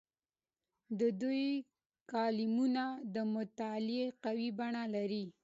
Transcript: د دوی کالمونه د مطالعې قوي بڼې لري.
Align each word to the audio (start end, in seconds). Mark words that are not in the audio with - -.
د 0.99 1.01
دوی 1.21 1.45
کالمونه 2.11 2.83
د 3.15 3.17
مطالعې 3.35 4.03
قوي 4.23 4.49
بڼې 4.59 4.83
لري. 4.95 5.25